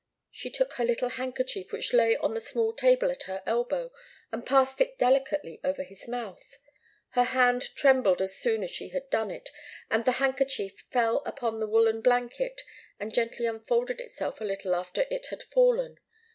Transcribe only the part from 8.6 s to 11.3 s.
as she had done it, and the handkerchief fell